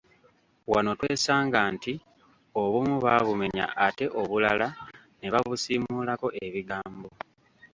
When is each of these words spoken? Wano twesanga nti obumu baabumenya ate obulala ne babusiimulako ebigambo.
Wano 0.71 0.91
twesanga 0.99 1.59
nti 1.73 1.93
obumu 2.61 2.95
baabumenya 3.03 3.65
ate 3.85 4.05
obulala 4.21 4.67
ne 5.19 5.27
babusiimulako 5.33 6.27
ebigambo. 6.45 7.07